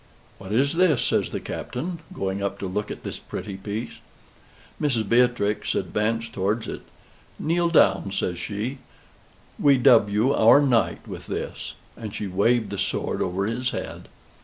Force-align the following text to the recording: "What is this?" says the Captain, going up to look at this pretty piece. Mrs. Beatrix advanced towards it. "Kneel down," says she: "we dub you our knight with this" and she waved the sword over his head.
"What 0.39 0.51
is 0.51 0.73
this?" 0.77 0.99
says 1.03 1.29
the 1.29 1.39
Captain, 1.39 1.99
going 2.11 2.41
up 2.41 2.57
to 2.57 2.65
look 2.65 2.89
at 2.89 3.03
this 3.03 3.19
pretty 3.19 3.55
piece. 3.55 3.99
Mrs. 4.81 5.07
Beatrix 5.07 5.75
advanced 5.75 6.33
towards 6.33 6.67
it. 6.67 6.81
"Kneel 7.37 7.69
down," 7.69 8.11
says 8.11 8.39
she: 8.39 8.79
"we 9.59 9.77
dub 9.77 10.09
you 10.09 10.33
our 10.33 10.59
knight 10.59 11.07
with 11.07 11.27
this" 11.27 11.75
and 11.95 12.15
she 12.15 12.25
waved 12.25 12.71
the 12.71 12.79
sword 12.79 13.21
over 13.21 13.45
his 13.45 13.69
head. 13.69 14.07